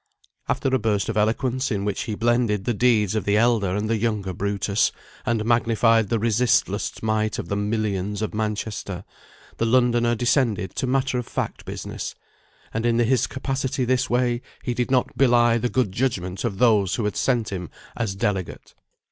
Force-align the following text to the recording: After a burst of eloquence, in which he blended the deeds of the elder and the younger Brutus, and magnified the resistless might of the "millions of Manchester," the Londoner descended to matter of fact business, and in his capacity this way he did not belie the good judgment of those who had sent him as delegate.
After 0.49 0.67
a 0.69 0.79
burst 0.79 1.09
of 1.09 1.17
eloquence, 1.17 1.69
in 1.69 1.85
which 1.85 2.05
he 2.05 2.15
blended 2.15 2.65
the 2.65 2.73
deeds 2.73 3.13
of 3.13 3.23
the 3.23 3.37
elder 3.37 3.75
and 3.75 3.87
the 3.87 3.97
younger 3.97 4.33
Brutus, 4.33 4.91
and 5.27 5.45
magnified 5.45 6.09
the 6.09 6.17
resistless 6.17 7.03
might 7.03 7.37
of 7.37 7.49
the 7.49 7.55
"millions 7.55 8.23
of 8.23 8.33
Manchester," 8.33 9.03
the 9.57 9.65
Londoner 9.65 10.15
descended 10.15 10.73
to 10.77 10.87
matter 10.87 11.19
of 11.19 11.27
fact 11.27 11.65
business, 11.65 12.15
and 12.73 12.83
in 12.83 12.97
his 12.97 13.27
capacity 13.27 13.85
this 13.85 14.09
way 14.09 14.41
he 14.63 14.73
did 14.73 14.89
not 14.89 15.15
belie 15.19 15.59
the 15.59 15.69
good 15.69 15.91
judgment 15.91 16.43
of 16.43 16.57
those 16.57 16.95
who 16.95 17.05
had 17.05 17.15
sent 17.15 17.49
him 17.51 17.69
as 17.95 18.15
delegate. 18.15 18.73